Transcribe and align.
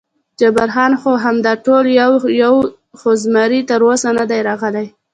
جبار 0.39 0.69
خان: 0.75 0.91
هو، 1.01 1.11
همدا 1.25 1.53
ټول 1.65 1.85
یو، 2.43 2.55
خو 2.99 3.09
زمري 3.23 3.59
تراوسه 3.69 4.09
نه 4.17 4.23
دی 4.29 4.39
راغلی. 4.47 4.87